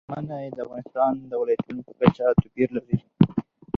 [0.11, 2.97] منی د افغانستان د ولایاتو په کچه توپیر لري.